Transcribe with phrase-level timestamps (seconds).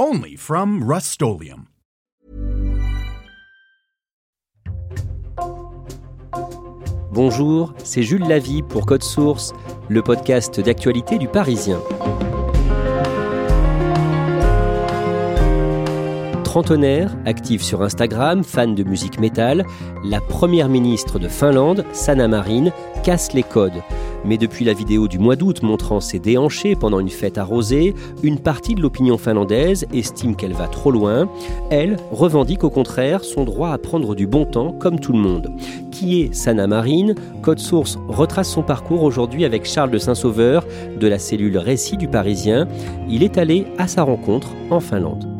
[0.00, 1.20] Only from Rust
[7.10, 9.52] Bonjour, c'est Jules Lavie pour Code Source,
[9.88, 11.80] le podcast d'actualité du Parisien.
[16.44, 19.66] trentenaire, active sur Instagram, fan de musique métal,
[20.02, 22.70] la première ministre de Finlande, Sanna Marin,
[23.04, 23.82] casse les codes.
[24.24, 28.38] Mais depuis la vidéo du mois d'août montrant ses déhanchés pendant une fête arrosée, une
[28.38, 31.28] partie de l'opinion finlandaise estime qu'elle va trop loin.
[31.70, 35.50] Elle revendique au contraire son droit à prendre du bon temps comme tout le monde.
[35.90, 40.64] Qui est Sanna Marin Code Source retrace son parcours aujourd'hui avec Charles de Saint-Sauveur
[40.98, 42.68] de la cellule Récit du Parisien.
[43.08, 45.37] Il est allé à sa rencontre en Finlande.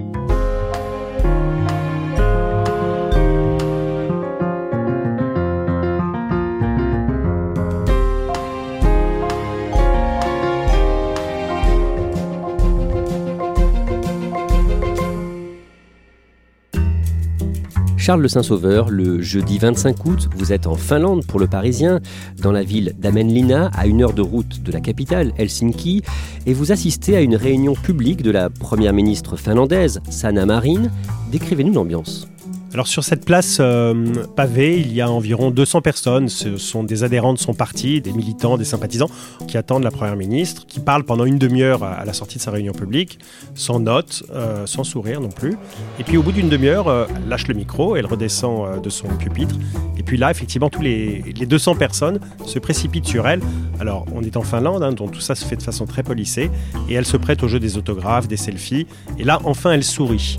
[18.08, 22.00] Charles le Saint-Sauveur, le jeudi 25 août, vous êtes en Finlande pour le Parisien,
[22.40, 26.02] dans la ville d'Amenlina, à une heure de route de la capitale, Helsinki,
[26.46, 30.84] et vous assistez à une réunion publique de la première ministre finlandaise, Sanna Marin.
[31.30, 32.26] Décrivez-nous l'ambiance.
[32.74, 33.94] Alors sur cette place euh,
[34.36, 36.28] pavée, il y a environ 200 personnes.
[36.28, 39.08] Ce sont des adhérents de son parti, des militants, des sympathisants
[39.46, 42.50] qui attendent la Première ministre, qui parle pendant une demi-heure à la sortie de sa
[42.50, 43.20] réunion publique,
[43.54, 45.56] sans notes, euh, sans sourire non plus.
[45.98, 49.08] Et puis au bout d'une demi-heure, euh, elle lâche le micro, elle redescend de son
[49.08, 49.54] pupitre.
[49.96, 53.40] Et puis là, effectivement, tous les, 200 personnes se précipitent sur elle.
[53.80, 56.50] Alors on est en Finlande, hein, donc tout ça se fait de façon très polissée.
[56.90, 58.86] Et elle se prête au jeu des autographes, des selfies.
[59.18, 60.38] Et là, enfin, elle sourit.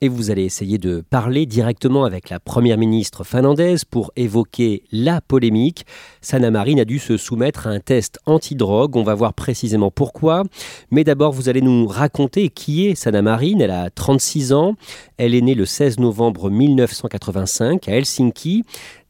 [0.00, 5.20] Et vous allez essayer de parler directement avec la première ministre finlandaise pour évoquer la
[5.20, 5.84] polémique.
[6.20, 10.44] Sanna Marin a dû se soumettre à un test anti-drogue, on va voir précisément pourquoi.
[10.90, 13.58] Mais d'abord, vous allez nous raconter qui est Sanna Marin.
[13.60, 14.76] Elle a 36 ans,
[15.18, 18.64] elle est née le 16 novembre 1985 à Helsinki.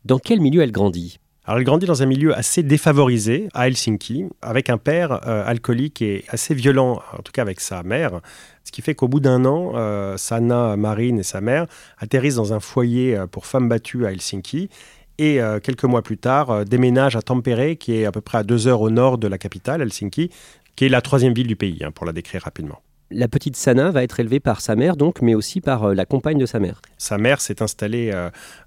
[0.04, 1.18] Dans quel milieu elle grandit?
[1.50, 6.00] Alors, elle grandit dans un milieu assez défavorisé à Helsinki, avec un père euh, alcoolique
[6.00, 8.20] et assez violent, en tout cas avec sa mère.
[8.70, 11.66] Ce qui fait qu'au bout d'un an, euh, Sanna, Marine et sa mère
[11.98, 14.70] atterrissent dans un foyer euh, pour femmes battues à Helsinki.
[15.18, 18.68] Et quelques mois plus tard, déménagent à Tampere, qui est à peu près à deux
[18.68, 20.30] heures au nord de la capitale, Helsinki,
[20.76, 22.80] qui est la troisième ville du pays, hein, pour la décrire rapidement.
[23.10, 26.38] La petite Sana va être élevée par sa mère, donc, mais aussi par la compagne
[26.38, 26.80] de sa mère.
[26.96, 28.10] Sa mère s'est installée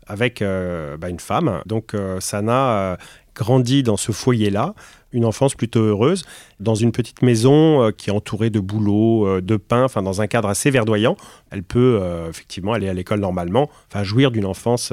[0.07, 1.61] avec euh, bah, une femme.
[1.65, 2.95] Donc euh, Sana euh,
[3.35, 4.73] grandit dans ce foyer-là,
[5.13, 6.25] une enfance plutôt heureuse,
[6.59, 10.49] dans une petite maison qui est entourée de bouleaux, de pain, enfin dans un cadre
[10.49, 11.15] assez verdoyant.
[11.51, 14.91] Elle peut effectivement aller à l'école normalement, enfin jouir d'une enfance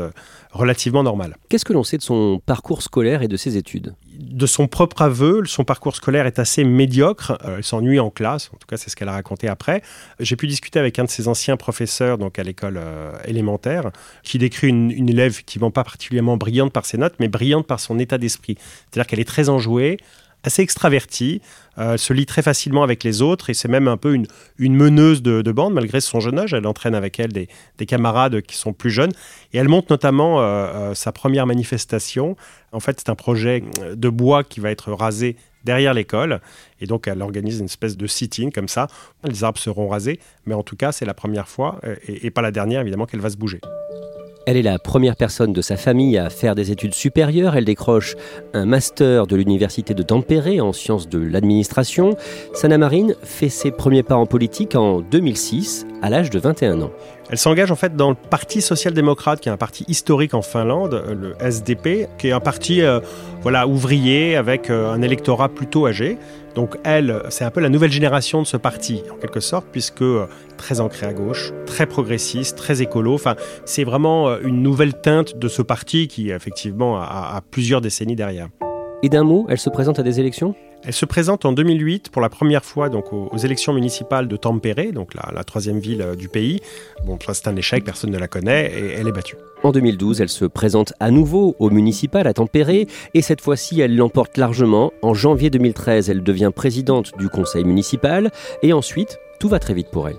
[0.52, 1.36] relativement normale.
[1.48, 3.94] Qu'est-ce que l'on sait de son parcours scolaire et de ses études?
[4.20, 7.38] De son propre aveu, son parcours scolaire est assez médiocre.
[7.44, 9.82] Euh, elle s'ennuie en classe, en tout cas c'est ce qu'elle a raconté après.
[10.20, 13.90] J'ai pu discuter avec un de ses anciens professeurs donc à l'école euh, élémentaire,
[14.22, 17.80] qui décrit une, une, élève effectivement pas particulièrement brillante par ses notes, mais brillante par
[17.80, 18.56] son état d'esprit.
[18.58, 19.98] C'est-à-dire qu'elle est très enjouée,
[20.44, 21.40] assez extravertie,
[21.78, 24.26] euh, elle se lie très facilement avec les autres et c'est même un peu une,
[24.76, 26.54] meneuse de, bande malgré son jeune âge.
[26.54, 27.48] Elle entraîne avec elle des,
[27.78, 29.12] des camarades qui sont plus jeunes
[29.52, 32.36] et elle monte notamment euh, euh, sa première manifestation.
[32.72, 33.64] En fait, c'est un projet
[33.94, 36.40] de bois qui va être rasé derrière l'école
[36.80, 38.88] et donc elle organise une espèce de sit-in comme ça.
[39.24, 42.50] Les arbres seront rasés, mais en tout cas, c'est la première fois et pas la
[42.50, 43.60] dernière évidemment qu'elle va se bouger.
[44.46, 47.56] Elle est la première personne de sa famille à faire des études supérieures.
[47.56, 48.16] Elle décroche
[48.54, 52.16] un master de l'université de Tampere en sciences de l'administration.
[52.54, 56.90] Sanna Marin fait ses premiers pas en politique en 2006, à l'âge de 21 ans.
[57.30, 61.04] Elle s'engage en fait dans le Parti social-démocrate, qui est un parti historique en Finlande,
[61.08, 63.00] le SDP, qui est un parti euh,
[63.42, 66.18] voilà, ouvrier avec euh, un électorat plutôt âgé.
[66.54, 70.02] Donc elle, c'est un peu la nouvelle génération de ce parti, en quelque sorte, puisque
[70.02, 70.26] euh,
[70.56, 73.14] très ancré à gauche, très progressiste, très écolo.
[73.14, 78.16] Enfin, c'est vraiment euh, une nouvelle teinte de ce parti qui, effectivement, a, plusieurs décennies
[78.16, 78.48] derrière.
[79.02, 80.54] Et d'un mot, elle se présente à des élections?
[80.84, 84.92] Elle se présente en 2008 pour la première fois donc aux, élections municipales de Tampere,
[84.92, 86.60] donc la, troisième ville euh, du pays.
[87.04, 89.36] Bon, c'est un échec, personne ne la connaît et elle est battue.
[89.62, 93.96] En 2012, elle se présente à nouveau au municipal à Tampere et cette fois-ci, elle
[93.96, 94.92] l'emporte largement.
[95.02, 98.30] En janvier 2013, elle devient présidente du conseil municipal
[98.62, 100.16] et ensuite, tout va très vite pour elle.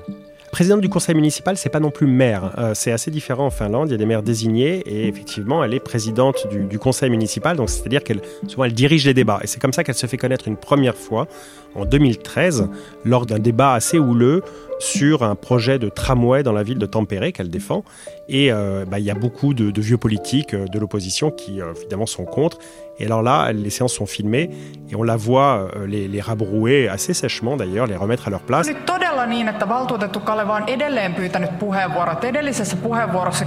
[0.52, 2.54] Présidente du conseil municipal, c'est pas non plus maire.
[2.58, 3.88] Euh, c'est assez différent en Finlande.
[3.88, 7.56] Il y a des maires désignés et effectivement, elle est présidente du, conseil municipal.
[7.56, 9.40] Donc, c'est-à-dire qu'elle souvent elle dirige les débats.
[9.44, 11.28] Et c'est comme ça qu'elle se fait connaître une première fois
[11.74, 12.68] en 2013
[13.06, 14.44] lors d'un débat assez houleux
[14.82, 17.84] sur un projet de tramway dans la ville de Tampere qu'elle défend.
[18.28, 22.08] Et euh, bah, il y a beaucoup de, vieux politiques euh, de l'opposition qui évidemment
[22.08, 22.58] sont contre.
[23.00, 24.50] Et alors là, les séances sont filmées
[24.90, 28.68] et on la voit les, les rabrouer assez sèchement d'ailleurs, les remettre à leur place.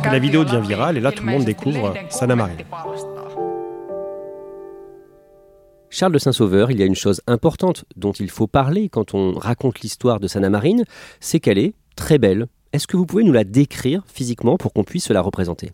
[0.04, 2.52] La vidéo devient virale et là tout le monde découvre Sanna Marin.
[5.94, 9.30] Charles de Saint-Sauveur, il y a une chose importante dont il faut parler quand on
[9.30, 10.82] raconte l'histoire de Sanna Marine,
[11.20, 12.48] c'est qu'elle est très belle.
[12.72, 15.70] Est-ce que vous pouvez nous la décrire physiquement pour qu'on puisse se la représenter?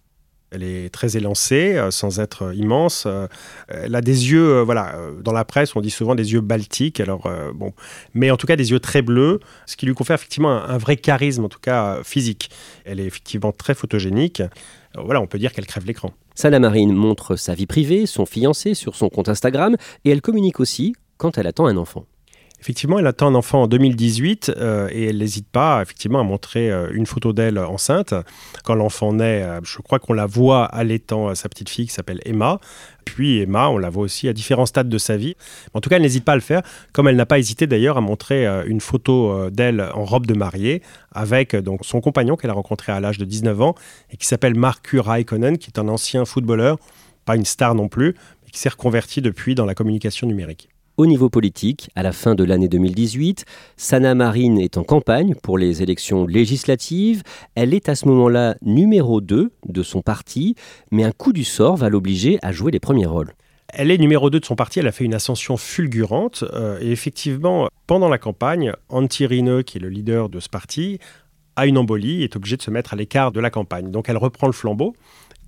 [0.51, 3.05] Elle est très élancée, euh, sans être immense.
[3.07, 3.29] Euh,
[3.69, 7.01] elle a des yeux, euh, voilà, dans la presse, on dit souvent des yeux baltiques,
[7.01, 7.73] alors bon,
[8.13, 10.97] mais en tout cas des yeux très bleus, ce qui lui confère effectivement un, vrai
[10.97, 12.51] charisme, en tout cas physique.
[12.85, 14.43] Elle est effectivement très photogénique.
[15.03, 16.13] Voilà, on peut dire qu'elle crève l'écran.
[16.41, 19.77] Sana Marine montre sa vie privée, son fiancé sur son compte Instagram,
[20.07, 22.07] et elle communique aussi quand elle attend un enfant.
[22.61, 26.71] Effectivement, elle attend un enfant en 2018 euh, et elle n'hésite pas effectivement à montrer
[26.71, 28.13] euh, une photo d'elle enceinte.
[28.65, 32.21] Quand l'enfant naît, euh, je crois qu'on la voit allaitant sa petite fille qui s'appelle
[32.27, 32.61] Emma.
[33.07, 35.37] Puis Emma, on la voit aussi à différents stades de sa vie.
[35.73, 36.61] En tout cas, elle n'hésite pas à le faire,
[36.93, 40.83] comme elle n'a pas hésité d'ailleurs à montrer une photo d'elle en robe de mariée
[41.13, 43.75] avec donc son compagnon qu'elle a rencontré à l'âge de 19 ans
[44.11, 46.79] et qui s'appelle Markus Raikkonen, qui est un ancien footballeur,
[47.25, 48.15] pas une star non plus,
[48.45, 50.69] mais qui s'est reconverti depuis dans la communication numérique.
[51.01, 53.47] Au niveau politique, à la fin de l'année 2018,
[53.79, 57.23] Sana Marine est en campagne pour les élections législatives.
[57.55, 60.57] Elle est à ce moment-là numéro 2 de son parti,
[60.91, 63.33] mais un coup du sort va l'obliger à jouer les premiers rôles.
[63.69, 66.45] Elle est numéro 2 de son parti, elle a fait une ascension fulgurante.
[66.53, 70.99] Euh, et effectivement, pendant la campagne, Antti Rinne, qui est le leader de ce parti,
[71.57, 73.91] a une embolie est obligé de se mettre à l'écart de la campagne.
[73.91, 74.95] Donc elle reprend le flambeau.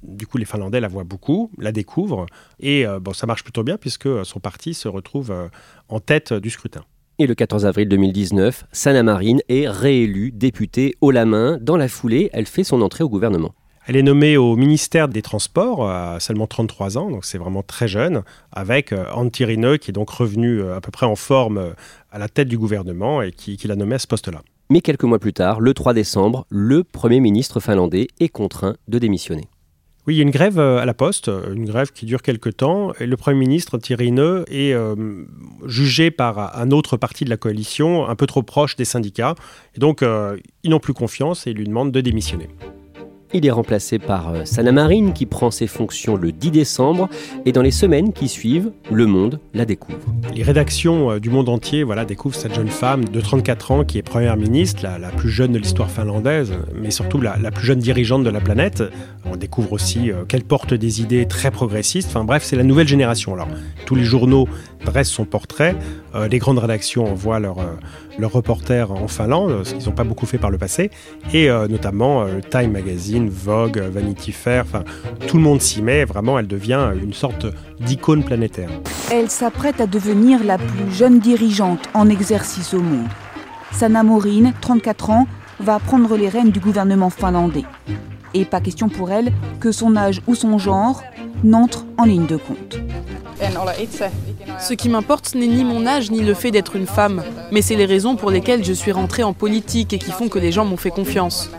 [0.02, 2.26] Du coup, les Finlandais la voient beaucoup, la découvrent,
[2.60, 5.48] et euh, bon, ça marche plutôt bien puisque euh, son parti se retrouve euh,
[5.88, 6.82] en tête du scrutin.
[7.18, 11.58] Et le 14 avril 2019, Sanna Marin est réélue députée haut la main.
[11.60, 13.54] Dans la foulée, elle fait son entrée au gouvernement.
[13.86, 17.88] Elle est nommée au ministère des Transports à seulement 33 ans, donc c'est vraiment très
[17.88, 18.22] jeune,
[18.52, 21.74] avec Antti Rinne qui est donc revenu à peu près en forme
[22.12, 24.42] à la tête du gouvernement et qui, qui l'a nommé à ce poste-là.
[24.70, 28.98] Mais quelques mois plus tard, le 3 décembre, le Premier ministre finlandais est contraint de
[28.98, 29.48] démissionner.
[30.06, 32.22] Oui, il y a une grève euh, à la Poste, euh, une grève qui dure
[32.22, 32.92] quelques temps.
[32.98, 34.96] Et le Premier ministre Thierry Neu est euh,
[35.66, 39.36] jugé par un autre parti de la coalition, un peu trop proche des syndicats.
[39.76, 42.48] Et donc, ils n'ont plus confiance et ils lui demandent de démissionner.
[43.34, 47.08] Il est remplacé par euh, Sana Marine qui prend ses fonctions le 10 décembre
[47.46, 49.98] et dans les semaines qui suivent, le monde la découvre.
[50.34, 53.96] Les rédactions euh, du monde entier voilà, découvrent cette jeune femme de 34 ans qui
[53.96, 58.22] est première ministre, la, plus jeune de l'histoire finlandaise, mais surtout la, plus jeune dirigeante
[58.22, 58.82] de la planète.
[59.24, 62.08] On découvre aussi euh, qu'elle porte des idées très progressistes.
[62.10, 63.32] Enfin bref, c'est la nouvelle génération.
[63.32, 63.48] Alors,
[63.86, 64.46] tous les journaux
[64.84, 65.74] dressent son portrait.
[66.30, 67.58] Les grandes rédactions envoient leurs
[68.18, 70.90] leur reporters en Finlande, ce qu'ils n'ont pas beaucoup fait par le passé,
[71.32, 74.84] et notamment Time Magazine Vogue, Vanity Fair, enfin
[75.26, 77.46] tout le monde s'y met, vraiment elle devient une sorte
[77.80, 78.68] d'icône planétaire.
[79.10, 83.08] Elle s'apprête à devenir la plus jeune dirigeante en exercice au monde.
[83.72, 85.26] Sanna Marin, 34 ans,
[85.60, 87.64] va prendre les rênes du gouvernement finlandais.
[88.34, 91.02] Et pas question pour elle que son âge ou son genre
[91.44, 92.78] n'entre en ligne de compte.
[94.62, 97.74] Ce qui m'importe n'est ni mon âge ni le fait d'être une femme, mais c'est
[97.74, 100.64] les raisons pour lesquelles je suis rentrée en politique et qui font que les gens
[100.64, 101.50] m'ont fait confiance.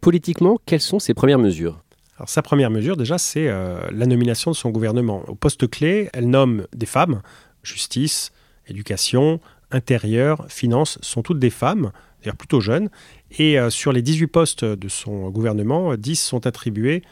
[0.00, 1.82] Politiquement, quelles sont ses premières mesures?
[2.16, 5.24] Alors, sa première mesure, déjà, c'est euh, la nomination de son gouvernement.
[5.26, 7.22] Au poste clé, elle nomme des femmes.
[7.64, 8.30] Justice,
[8.68, 9.40] éducation,
[9.72, 11.90] intérieur, finances sont toutes des femmes,
[12.22, 12.88] d'ailleurs plutôt jeunes.
[13.36, 17.02] Et euh, sur les 18 postes de son gouvernement, 10 sont attribués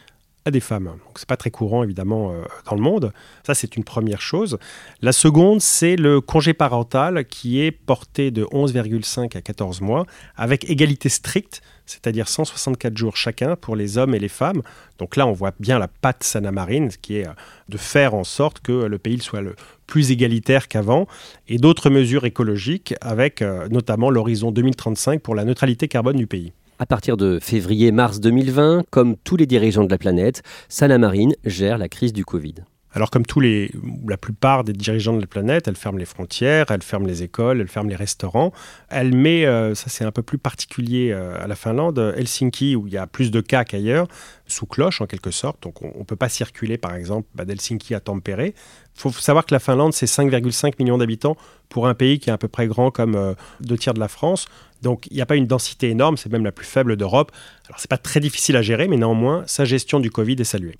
[0.51, 0.85] des femmes.
[0.85, 3.13] Donc c'est pas très courant évidemment euh, dans le monde.
[3.45, 4.57] Ça c'est une première chose.
[5.01, 10.69] La seconde c'est le congé parental qui est porté de 11,5 à 14 mois avec
[10.69, 14.61] égalité stricte, c'est-à-dire 164 jours chacun pour les hommes et les femmes.
[14.97, 17.33] Donc là on voit bien la patte Sanamarine qui est euh,
[17.69, 19.55] de faire en sorte que le pays soit le
[19.87, 21.07] plus égalitaire qu'avant
[21.47, 26.53] et d'autres mesures écologiques avec euh, notamment l'horizon 2035 pour la neutralité carbone du pays.
[26.81, 31.77] À partir de février-mars 2020, comme tous les dirigeants de la planète, Sana Marine gère
[31.77, 32.55] la crise du Covid.
[32.91, 33.71] Alors comme tous les,
[34.07, 37.61] la plupart des dirigeants de la planète, elle ferme les frontières, elle ferme les écoles,
[37.61, 38.51] elle ferme les restaurants.
[38.89, 42.87] Elle met, euh, ça c'est un peu plus particulier euh, à la Finlande, Helsinki où
[42.87, 44.07] il y a plus de cas qu'ailleurs,
[44.47, 45.61] sous cloche en quelque sorte.
[45.61, 48.47] Donc on ne peut pas circuler par exemple bah, d'Helsinki à Tampere.
[48.47, 48.53] Il
[48.95, 51.37] faut savoir que la Finlande c'est 5,5 millions d'habitants
[51.69, 54.07] pour un pays qui est à peu près grand comme euh, deux tiers de la
[54.07, 54.47] France.
[54.81, 57.31] Donc il n'y a pas une densité énorme, c'est même la plus faible d'Europe.
[57.67, 60.75] Alors c'est pas très difficile à gérer, mais néanmoins sa gestion du Covid est saluée.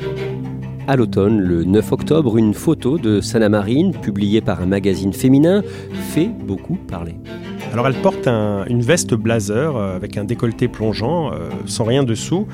[0.89, 5.61] À l'automne, le 9 octobre, une photo de Sana Marine, publiée par un magazine féminin,
[5.91, 7.13] fait beaucoup parler.
[7.71, 12.47] Alors elle porte une veste blazer euh, avec un décolleté plongeant, euh, sans rien dessous.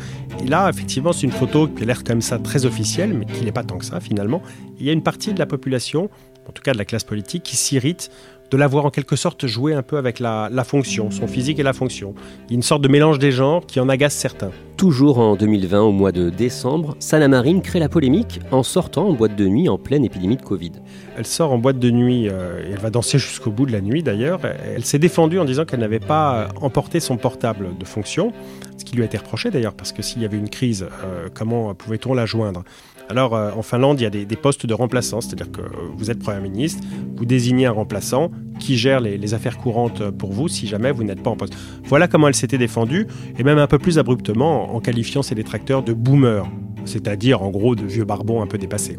[0.43, 3.45] Et là, effectivement, c'est une photo qui a l'air comme ça très officielle, mais qui
[3.45, 4.41] n'est pas tant que ça finalement.
[4.81, 6.09] Il y a une partie de la population,
[6.47, 8.11] en tout cas de la classe politique, qui s'irrite
[8.51, 11.73] de l'avoir en quelque sorte joué un peu avec la, fonction, son physique et la
[11.73, 12.13] fonction.
[12.47, 14.51] Il y a une sorte de mélange des genres qui en agace certains.
[14.77, 19.13] Toujours en 2020, au mois de décembre, Sana Marine crée la polémique en sortant en
[19.13, 20.73] boîte de nuit en pleine épidémie de Covid.
[21.17, 23.81] Elle sort en boîte de nuit euh, et elle va danser jusqu'au bout de la
[23.81, 24.41] nuit d'ailleurs.
[24.43, 28.33] Elle s'est défendue en disant qu'elle n'avait pas emporté son portable de fonction,
[28.77, 31.29] ce qui lui a été reproché d'ailleurs parce que s'il y avait une crise, euh,
[31.33, 32.63] comment pouvait-on la joindre?
[33.09, 35.61] Alors euh, en Finlande, il y a des, postes de remplaçants, c'est-à-dire que
[35.95, 36.83] vous êtes Premier ministre,
[37.15, 41.21] vous désignez un remplaçant qui gère les, affaires courantes pour vous si jamais vous n'êtes
[41.21, 41.55] pas en poste.
[41.85, 43.07] Voilà comment elle s'était défendue,
[43.37, 46.47] et même un peu plus abruptement en qualifiant ses détracteurs de boomers,
[46.85, 48.97] c'est-à-dire en gros de vieux barbons un peu dépassés.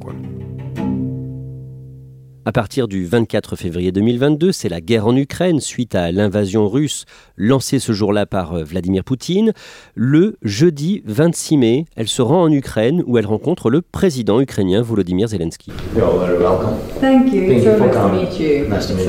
[2.48, 7.04] À partir du 24 février 2022, c'est la guerre en Ukraine suite à l'invasion russe
[7.36, 9.52] lancée ce jour-là par euh, Vladimir Poutine.
[9.96, 14.80] Le jeudi 26 mai, elle se rend en Ukraine où elle rencontre le président ukrainien
[14.80, 15.72] Volodymyr Zelensky.
[17.00, 17.40] Thank you.
[18.68, 19.08] Nice to meet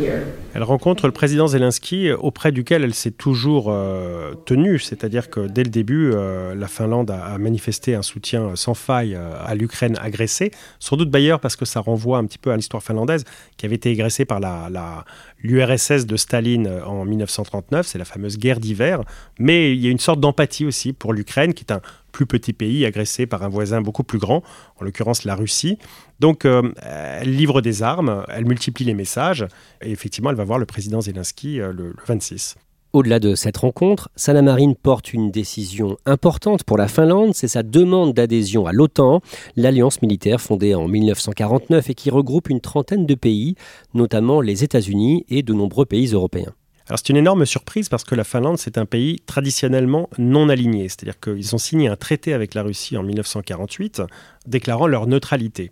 [0.00, 0.47] you.
[0.58, 5.62] Elle rencontre le président Zelensky auprès duquel elle s'est toujours euh, tenue, c'est-à-dire que dès
[5.62, 10.50] le début, euh, la Finlande a, manifesté un soutien sans faille euh, à l'Ukraine agressée,
[10.80, 13.22] sans doute d'ailleurs parce que ça renvoie un petit peu à l'histoire finlandaise
[13.56, 15.04] qui avait été agressée par la,
[15.44, 19.02] l'URSS de Staline en 1939, c'est la fameuse guerre d'hiver,
[19.38, 21.82] mais il y a une sorte d'empathie aussi pour l'Ukraine qui est un
[22.18, 24.42] plus petit pays agressé par un voisin beaucoup plus grand,
[24.80, 25.78] en l'occurrence la Russie.
[26.18, 29.46] Donc euh, elle livre des armes, elle multiplie les messages,
[29.82, 32.56] et effectivement elle va voir le président Zelensky euh, le, 26.
[32.92, 38.14] Au-delà de cette rencontre, Marine porte une décision importante pour la Finlande, c'est sa demande
[38.14, 39.20] d'adhésion à l'OTAN,
[39.54, 43.54] l'alliance militaire fondée en 1949 et qui regroupe une trentaine de pays,
[43.94, 46.54] notamment les États-Unis et de nombreux pays européens.
[46.96, 50.88] C'est une énorme surprise parce que la Finlande, c'est un pays traditionnellement non aligné.
[50.88, 54.02] C'est-à-dire qu'ils ont signé un traité avec la Russie en 1948
[54.46, 55.70] déclarant leur neutralité.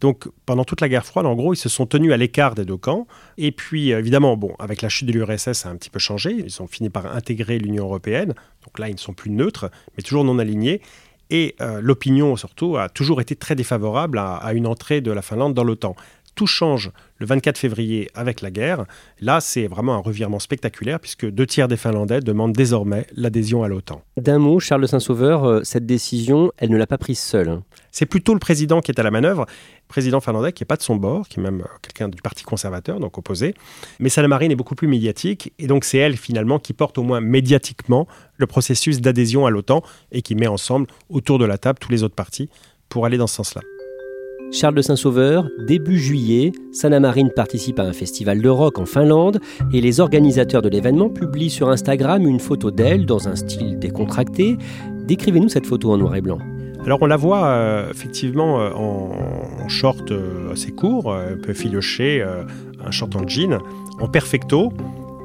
[0.00, 2.66] Donc pendant toute la guerre froide, en gros, ils se sont tenus à l'écart des
[2.66, 3.06] deux camps.
[3.38, 6.32] Et puis évidemment, bon, avec la chute de l'URSS, ça a un petit peu changé.
[6.32, 8.34] Ils ont fini par intégrer l'Union européenne.
[8.64, 10.82] Donc là, ils ne sont plus neutres, mais toujours non alignés.
[11.30, 15.52] Et euh, l'opinion, surtout, a toujours été très défavorable à une entrée de la Finlande
[15.54, 15.94] dans l'OTAN
[16.38, 18.84] tout change le 24 février avec la guerre.
[19.20, 23.68] Là, c'est vraiment un revirement spectaculaire puisque deux tiers des Finlandais demandent désormais l'adhésion à
[23.68, 24.02] l'OTAN.
[24.16, 27.48] D'un mot, Charles Saint-Sauveur, euh, cette décision, elle ne l'a pas prise seule.
[27.48, 27.64] Hein.
[27.90, 29.46] C'est plutôt le président qui est à la manœuvre,
[29.88, 32.44] président finlandais qui n'est pas de son bord, qui est même euh, quelqu'un du Parti
[32.44, 33.56] conservateur, donc opposé.
[33.98, 37.20] Mais Salamarine est beaucoup plus médiatique, et donc c'est elle finalement qui porte au moins
[37.20, 41.90] médiatiquement le processus d'adhésion à l'OTAN et qui met ensemble autour de la table tous
[41.90, 42.48] les autres partis
[42.88, 43.62] pour aller dans ce sens-là.
[44.50, 49.40] Charles de Saint-Sauveur, début juillet, Sana Marine participe à un festival de rock en Finlande
[49.74, 54.56] et les organisateurs de l'événement publient sur Instagram une photo d'elle dans un style décontracté.
[55.06, 56.38] Décrivez-nous cette photo en noir et blanc.
[56.84, 62.24] Alors on la voit euh, effectivement euh, en, short euh, assez court, un peu filoché,
[62.82, 63.58] un short en jean,
[64.00, 64.72] en perfecto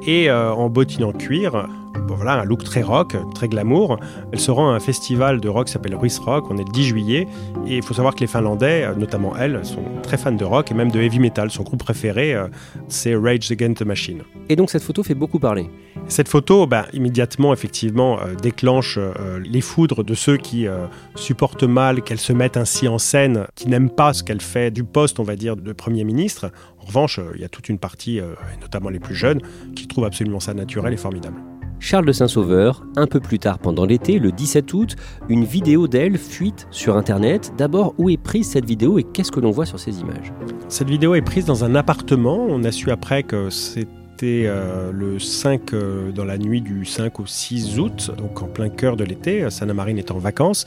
[0.06, 1.66] et en bottines en cuir
[2.08, 3.98] voilà, un look très rock, très glamour.
[4.32, 6.72] Elle se rend à un festival de rock qui s'appelle Ruiz Rock, on est le
[6.72, 7.26] 10 juillet,
[7.66, 10.70] et il faut savoir que les Finlandais, euh, notamment elle, sont très fans de rock
[10.70, 11.50] et même de heavy metal.
[11.50, 12.48] Son groupe préféré, euh,
[12.88, 14.22] c'est Rage Against the Machine.
[14.48, 15.68] Et donc cette photo fait beaucoup parler
[16.06, 18.98] cette photo, bah, immédiatement, effectivement, euh, déclenche
[19.42, 20.66] les foudres de ceux qui
[21.14, 24.84] supportent mal qu'elle se mette ainsi en scène, qui n'aiment pas ce qu'elle fait du
[24.84, 26.50] poste, on va dire, de Premier ministre.
[26.78, 29.40] En revanche, il y a toute une partie, et notamment les plus jeunes,
[29.74, 31.40] qui trouvent absolument ça naturel et formidable.
[31.84, 34.96] Charles de Saint-Sauveur, un peu plus tard pendant l'été, le 17 août,
[35.28, 37.52] une vidéo d'elle fuite sur Internet.
[37.58, 40.32] D'abord, où est prise cette vidéo et qu'est-ce que l'on voit sur ces images?
[40.68, 42.38] Cette vidéo est prise dans un appartement.
[42.48, 47.20] On a su après que c'était euh, le 5 euh, dans la nuit du 5
[47.20, 49.50] au 6 août, donc en plein cœur de l'été.
[49.50, 50.64] Sana Marine est en vacances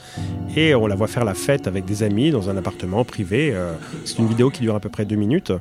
[0.55, 3.53] et on la voit faire la fête avec des amis dans un appartement privé.
[3.55, 3.73] Euh,
[4.05, 5.51] c'est une vidéo qui dure à peu près deux minutes.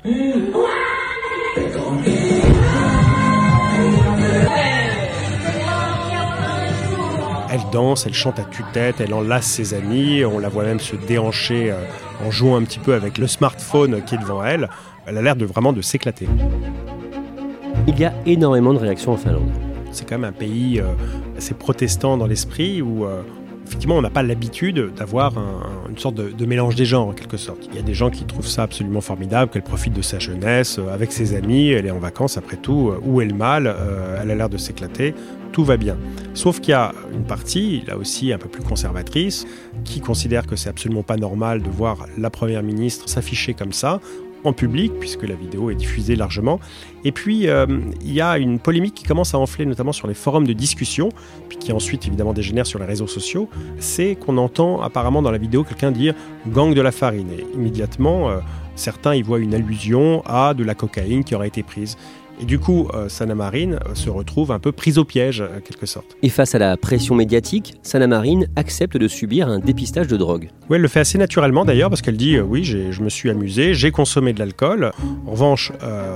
[7.57, 10.95] Elle danse, elle chante à tue-tête, elle enlace ses amis, on la voit même se
[10.95, 11.77] déhancher euh,
[12.27, 14.69] en jouant un petit peu avec le smartphone qui est devant elle.
[15.07, 16.29] Elle a l'air de vraiment de s'éclater.
[17.87, 19.49] Il y a énormément de réactions en Finlande.
[19.91, 20.85] C'est quand même un pays euh,
[21.39, 23.23] assez protestant dans l'esprit où euh,
[23.67, 25.35] effectivement, on n'a pas l'habitude d'avoir
[25.89, 27.67] une sorte de, mélange des genres, en quelque sorte.
[27.71, 30.79] Il y a des gens qui trouvent ça absolument formidable, qu'elle profite de sa jeunesse
[30.93, 33.75] avec ses amis, elle est en vacances après tout, où est le mal,
[34.23, 35.15] elle a l'air de s'éclater
[35.57, 35.97] tout va bien.
[36.35, 39.47] Sauf qu'il y a une partie, là aussi un peu plus conservatrice,
[39.85, 44.01] qui considère que c'est absolument pas normal de voir la première ministre s'afficher comme ça
[44.53, 46.61] public, puisque la vidéo est diffusée largement.
[47.05, 47.67] Et puis, euh,
[48.03, 51.11] il y a une polémique qui commence à enfler, notamment sur les forums de discussion,
[51.49, 53.49] puis qui ensuite, évidemment, dégénère sur les réseaux sociaux.
[53.79, 56.15] C'est qu'on entend apparemment dans la vidéo quelqu'un dire
[56.49, 57.31] gang de la farine.
[57.31, 58.39] Et immédiatement, euh,
[58.75, 61.97] certains y voient une allusion à de la cocaïne qui aurait été prise.
[62.41, 65.61] Et du coup, euh, Sana Marine euh, se retrouve un peu prise au piège, en
[65.61, 66.17] quelque sorte.
[66.23, 70.51] Et face à la pression médiatique, Sana Marine accepte de subir un dépistage de drogue.
[70.69, 73.31] Oui, elle le fait assez naturellement d'ailleurs, parce qu'elle dit euh, Oui, je me suis
[73.31, 74.91] amusé, j'ai consommé de l'alcool.
[75.27, 75.73] En revanche,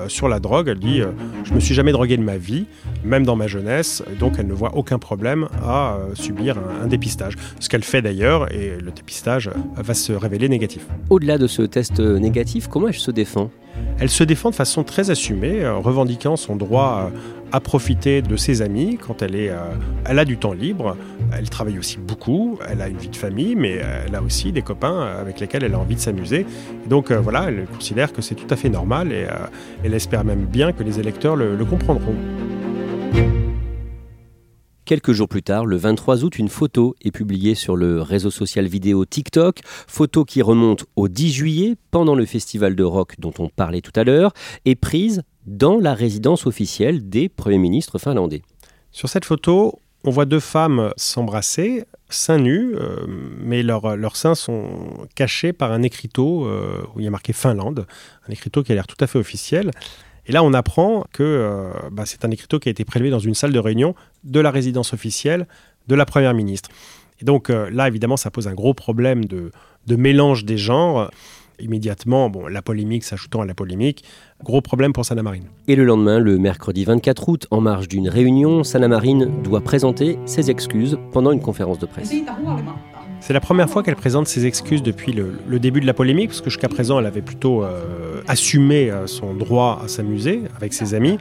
[0.08, 1.02] sur la drogue, elle dit
[1.44, 2.66] Je me suis jamais drogué de ma vie,
[3.04, 7.34] même dans ma jeunesse, donc elle ne voit aucun problème à subir un, un dépistage.
[7.60, 10.86] Ce qu'elle fait d'ailleurs, et le dépistage va se révéler négatif.
[11.08, 13.50] Au-delà de ce test négatif, comment elle se défend?
[13.98, 17.18] Elle se défend de façon très assumée, euh, revendiquant son droit euh,
[17.52, 19.58] à profiter de ses amis quand elle, est, euh,
[20.06, 20.96] elle a du temps libre.
[21.36, 24.62] Elle travaille aussi beaucoup, elle a une vie de famille, mais elle a aussi des
[24.62, 26.46] copains avec lesquels elle a envie de s'amuser.
[26.88, 29.26] Donc voilà, elle considère que c'est tout à fait normal et
[29.84, 32.16] elle espère même bien que les électeurs le comprendront.
[34.90, 38.66] Quelques jours plus tard, le 23 août, une photo est publiée sur le réseau social
[38.66, 43.48] vidéo TikTok, photo qui remonte au 10 juillet, pendant le festival de rock dont on
[43.48, 44.32] parlait tout à l'heure,
[44.64, 48.42] et prise dans la résidence officielle des premiers ministres finlandais.
[48.90, 55.06] Sur cette photo, on voit deux femmes s'embrasser, seins nus, euh, mais leurs seins sont
[55.14, 57.86] cachés par un écriteau euh, où il y a marqué Finlande,
[58.28, 59.70] un écriteau qui a l'air tout à fait officiel.
[60.30, 63.18] Et là, on apprend que euh, bah, c'est un écriteau qui a été prélevé dans
[63.18, 65.48] une salle de réunion de la résidence officielle
[65.88, 66.70] de la Première ministre.
[67.20, 69.50] Et donc euh, là, évidemment, ça pose un gros problème de,
[69.88, 71.10] mélange des genres.
[71.58, 74.04] Immédiatement, bon, la polémique s'ajoutant à la polémique,
[74.40, 75.46] gros problème pour Sana Marine.
[75.66, 80.16] Et le lendemain, le mercredi 24 août, en marge d'une réunion, Sana Marine doit présenter
[80.26, 82.14] ses excuses pendant une conférence de presse.
[83.20, 86.40] C'est la première fois qu'elle présente ses excuses depuis le, début de la polémique, parce
[86.40, 90.94] que jusqu'à présent, elle avait plutôt euh, assumé euh, son droit à s'amuser avec ses
[90.94, 91.18] amis.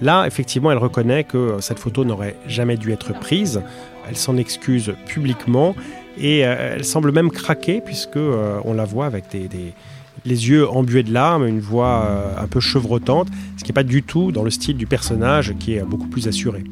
[0.00, 3.62] Là, effectivement, elle reconnaît que euh, cette photo n'aurait jamais dû être prise.
[4.08, 5.76] Elle s'en excuse publiquement
[6.18, 9.48] et elle semble même craquer, puisque on la voit avec des,
[10.24, 12.06] les yeux embués de larmes, une voix
[12.38, 15.74] un peu chevrotante, ce qui n'est pas du tout dans le style du personnage qui
[15.74, 16.62] est beaucoup plus assuré.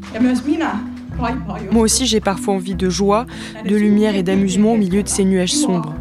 [1.70, 3.26] Moi aussi, j'ai parfois envie de joie,
[3.64, 5.94] de lumière et d'amusement au milieu de ces nuages sombres.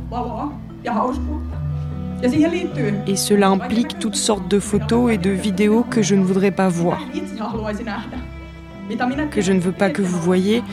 [3.07, 6.69] Et cela implique toutes sortes de photos et de vidéos que je ne voudrais pas
[6.69, 6.99] voir,
[9.31, 10.63] que je ne veux pas que vous voyez,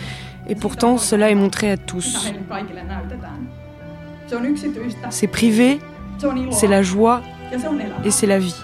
[0.49, 2.33] et pourtant cela est montré à tous.
[5.11, 5.79] C'est privé,
[6.51, 7.23] c'est la joie
[8.05, 8.55] et c'est la vie.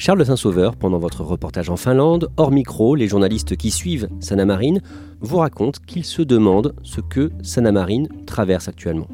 [0.00, 4.80] Charles Saint-Sauveur, pendant votre reportage en Finlande, hors micro, les journalistes qui suivent Sana Marine
[5.20, 9.08] vous racontent qu'ils se demandent ce que Sana Marine traverse actuellement.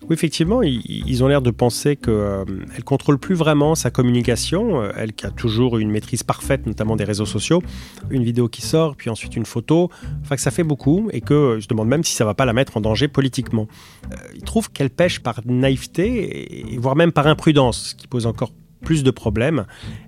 [0.00, 4.80] Oui, effectivement, ils ont l'air de penser qu'elle euh, ne contrôle plus vraiment sa communication,
[4.80, 7.62] euh, elle qui a toujours une maîtrise parfaite, notamment des réseaux sociaux,
[8.08, 9.90] une vidéo qui sort, puis ensuite une photo,
[10.22, 12.46] enfin que ça fait beaucoup, et que je demande même si ça ne va pas
[12.46, 13.68] la mettre en danger politiquement.
[14.10, 18.24] Euh, ils trouvent qu'elle pêche par naïveté, et, voire même par imprudence, ce qui pose
[18.24, 18.50] encore
[18.82, 19.64] plus de problèmes.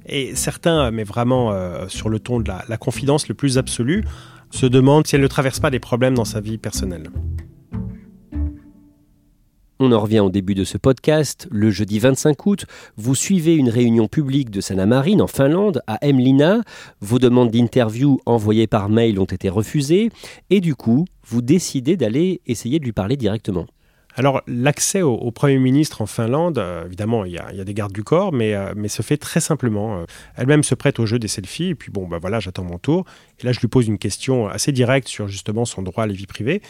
[0.07, 4.05] Et certains, mais vraiment euh, sur le ton de la, confidence le plus absolu,
[4.51, 7.11] se demandent si elle ne traverse pas des problèmes dans sa vie personnelle.
[9.81, 11.49] On en revient au début de ce podcast.
[11.51, 12.65] Le jeudi 25 août,
[12.97, 16.61] vous suivez une réunion publique de Sana Marine en Finlande, à Emlina.
[17.01, 20.11] Vos demandes d'interview envoyées par mail ont été refusées.
[20.51, 23.67] Et du coup, vous décidez d'aller essayer de lui parler directement.
[24.17, 28.05] Alors, l'accès au, Premier ministre en Finlande, euh, évidemment, il y, a, des gardes du
[28.05, 29.99] corps, mais, euh, mais se fait très simplement.
[29.99, 30.05] Euh,
[30.37, 33.05] elle-même se prête au jeu des selfies, et puis bon, bah voilà, j'attends mon tour.
[33.41, 36.13] Et là, je lui pose une question assez directe sur justement son droit à la
[36.13, 36.63] vie privée.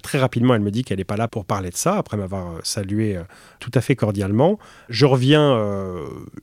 [0.00, 2.54] Très rapidement, elle me dit qu'elle n'est pas là pour parler de ça, après m'avoir
[2.62, 3.20] salué
[3.60, 4.58] tout à fait cordialement.
[4.88, 5.58] Je reviens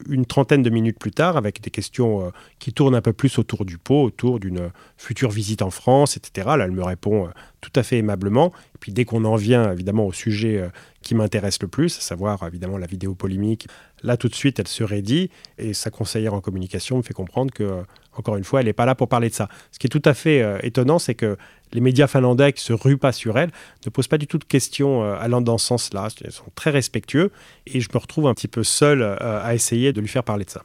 [0.07, 3.65] une trentaine de minutes plus tard avec des questions qui tournent un peu plus autour
[3.65, 6.47] du pot, autour d'une future visite en France, etc.
[6.57, 7.29] Là, elle me répond
[7.61, 8.51] tout à fait aimablement.
[8.75, 10.69] Et puis dès qu'on en vient évidemment au sujet euh,
[11.01, 13.67] qui m'intéresse le plus, à savoir évidemment la vidéo polémique,
[14.03, 17.51] là tout de suite elle se raidit et sa conseillère en communication me fait comprendre
[17.53, 17.81] que, euh,
[18.13, 19.49] encore une fois, elle n'est pas là pour parler de ça.
[19.71, 21.37] Ce qui est tout à fait euh, étonnant, c'est que
[21.71, 23.51] les médias finlandais qui se ruent pas sur elle
[23.85, 26.09] ne posent pas du tout de questions allant dans ce sens-là.
[26.23, 27.31] Ils sont très respectueux
[27.67, 30.49] et je me retrouve un petit peu seul à essayer de lui faire parler de
[30.49, 30.63] ça.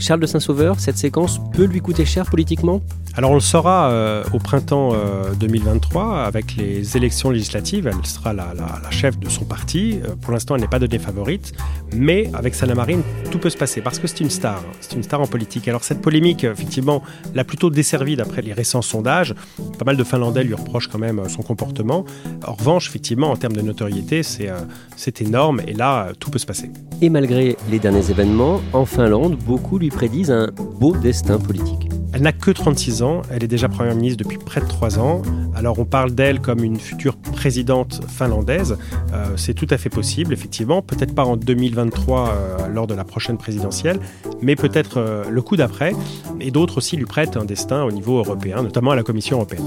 [0.00, 2.80] Charles de Saint-Sauveur, cette séquence peut lui coûter cher politiquement?
[3.16, 4.92] Alors on le saura euh, au printemps
[5.38, 7.86] 2023 euh, avec les élections législatives.
[7.86, 8.54] Elle sera la,
[8.90, 10.00] chef de son parti.
[10.02, 11.52] Euh, pour l'instant, elle n'est pas donnée favorite.
[11.94, 14.62] Mais avec Sana Marine, tout peut se passer parce que c'est une star.
[14.80, 15.68] C'est une star en politique.
[15.68, 17.02] Alors cette polémique, effectivement,
[17.34, 19.34] l'a plutôt desservie d'après les récents sondages.
[19.80, 22.04] Pas mal de Finlandais lui reprochent quand même son comportement.
[22.46, 25.62] En revanche, effectivement, en termes de notoriété, c'est énorme.
[25.66, 26.70] Et là, tout peut se passer.
[27.00, 31.89] Et malgré les derniers événements, en Finlande, beaucoup lui prédisent un beau destin politique.
[32.20, 35.22] Elle n'a que 36 ans, elle est déjà première ministre depuis près de 3 ans.
[35.54, 38.76] Alors on parle d'elle comme une future présidente finlandaise.
[39.14, 40.82] Euh, c'est tout à fait possible, effectivement.
[40.82, 44.00] Peut-être pas en 2023 euh, lors de la prochaine présidentielle,
[44.42, 45.94] mais peut-être euh, le coup d'après.
[46.40, 49.64] Et d'autres aussi lui prêtent un destin au niveau européen, notamment à la Commission européenne.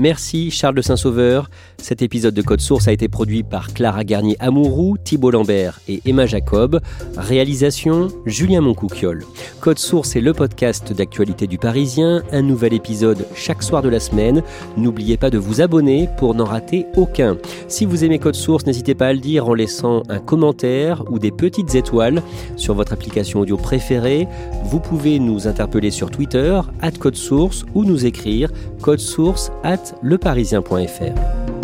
[0.00, 1.50] Merci Charles de Saint-Sauveur.
[1.76, 6.24] Cet épisode de Code Source a été produit par Clara Garnier-Amouroux, Thibault Lambert et Emma
[6.24, 6.80] Jacob.
[7.18, 9.26] Réalisation Julien Moncouquiol.
[9.60, 12.22] Code Source est le podcast d'actualité du Parisien.
[12.32, 14.42] Un nouvel épisode chaque soir de la semaine.
[14.78, 17.36] N'oubliez pas de vous abonner pour n'en rater aucun.
[17.68, 21.18] Si vous aimez Code Source, n'hésitez pas à le dire en laissant un commentaire ou
[21.18, 22.22] des petites étoiles
[22.56, 24.26] sur votre application audio préférée.
[24.64, 28.50] Vous pouvez nous interpeller sur Twitter, at Code Source, ou nous écrire
[28.80, 31.59] code source at leparisien.fr.